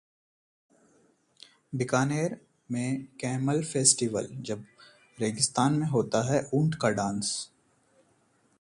बीकानेर 1.73 2.37
का 2.71 3.07
camel 3.19 3.63
festival: 3.63 4.27
जब 4.41 4.63
रेगिस्तान 5.17 5.73
में 5.73 5.87
होता 5.87 6.21
है 6.23 6.41
ऊंट 6.53 6.75
का 6.75 6.89
डांस 6.89 7.31